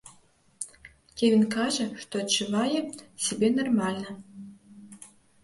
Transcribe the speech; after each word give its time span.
Кевін 1.21 1.43
кажа, 1.55 1.85
што 2.05 2.13
адчувае 2.23 2.81
сябе 3.27 3.47
нармальна. 3.61 4.19